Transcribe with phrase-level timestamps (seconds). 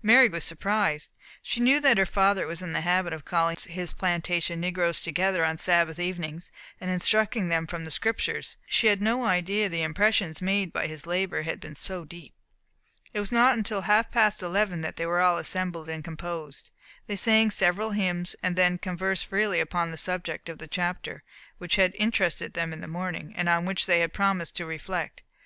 [0.00, 1.12] Mary was surprised.
[1.42, 5.44] She knew that her father was in the habit of calling his plantation negroes together
[5.44, 9.72] on Sabbath evenings, and instructing them from the Scriptures, but she had no idea that
[9.76, 12.32] the impressions made by his labour had been so deep.
[13.12, 16.70] It was not until half past eleven that they were all assembled and composed.
[17.06, 21.22] They sang several hymns, then conversed freely upon the subject of the chapter,
[21.58, 25.20] which had interested them in the morning, and on which they had promised to reflect.